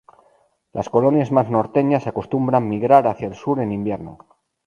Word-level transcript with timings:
Las 0.73 0.89
colonias 0.89 1.31
más 1.31 1.47
norteñas 1.51 2.07
acostumbran 2.07 2.67
migrar 2.67 3.05
hacia 3.07 3.27
el 3.27 3.35
sur 3.35 3.59
en 3.59 3.71
invierno. 3.71 4.17